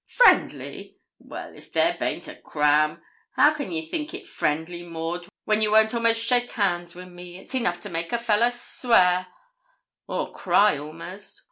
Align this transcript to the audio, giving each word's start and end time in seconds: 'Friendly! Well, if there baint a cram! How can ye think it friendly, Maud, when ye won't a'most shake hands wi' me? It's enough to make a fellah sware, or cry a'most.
'Friendly! 0.07 0.97
Well, 1.19 1.53
if 1.55 1.71
there 1.71 1.95
baint 1.99 2.27
a 2.27 2.33
cram! 2.33 3.03
How 3.33 3.53
can 3.53 3.71
ye 3.71 3.85
think 3.85 4.15
it 4.15 4.27
friendly, 4.27 4.81
Maud, 4.81 5.27
when 5.45 5.61
ye 5.61 5.67
won't 5.67 5.93
a'most 5.93 6.25
shake 6.25 6.53
hands 6.53 6.95
wi' 6.95 7.05
me? 7.05 7.37
It's 7.37 7.53
enough 7.53 7.79
to 7.81 7.89
make 7.91 8.11
a 8.11 8.17
fellah 8.17 8.49
sware, 8.49 9.27
or 10.07 10.31
cry 10.31 10.71
a'most. 10.73 11.39